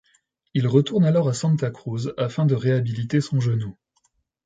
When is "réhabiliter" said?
2.55-3.21